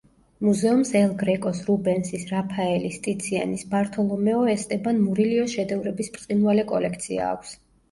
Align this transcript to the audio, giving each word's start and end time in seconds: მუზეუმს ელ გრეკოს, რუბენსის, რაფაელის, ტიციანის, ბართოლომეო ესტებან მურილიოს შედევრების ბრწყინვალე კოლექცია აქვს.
მუზეუმს 0.45 0.93
ელ 1.01 1.11
გრეკოს, 1.19 1.59
რუბენსის, 1.67 2.25
რაფაელის, 2.31 2.97
ტიციანის, 3.09 3.67
ბართოლომეო 3.75 4.41
ესტებან 4.57 5.05
მურილიოს 5.05 5.55
შედევრების 5.61 6.13
ბრწყინვალე 6.19 6.67
კოლექცია 6.75 7.31
აქვს. 7.39 7.57